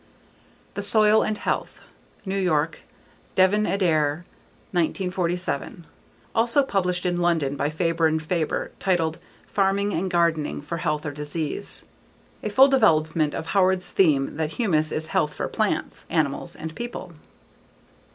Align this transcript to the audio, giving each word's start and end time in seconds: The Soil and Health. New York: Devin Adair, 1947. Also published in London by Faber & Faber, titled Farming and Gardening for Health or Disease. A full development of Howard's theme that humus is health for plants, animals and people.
The 0.73 0.81
Soil 0.81 1.21
and 1.21 1.37
Health. 1.37 1.79
New 2.25 2.39
York: 2.39 2.79
Devin 3.35 3.67
Adair, 3.67 4.25
1947. 4.71 5.85
Also 6.33 6.63
published 6.63 7.05
in 7.05 7.19
London 7.19 7.55
by 7.55 7.69
Faber 7.69 8.19
& 8.19 8.19
Faber, 8.19 8.71
titled 8.79 9.19
Farming 9.45 9.93
and 9.93 10.09
Gardening 10.09 10.59
for 10.59 10.77
Health 10.77 11.05
or 11.05 11.11
Disease. 11.11 11.85
A 12.41 12.49
full 12.49 12.67
development 12.67 13.35
of 13.35 13.45
Howard's 13.45 13.91
theme 13.91 14.37
that 14.37 14.53
humus 14.53 14.91
is 14.91 15.05
health 15.13 15.35
for 15.35 15.47
plants, 15.47 16.07
animals 16.09 16.55
and 16.55 16.73
people. 16.73 17.13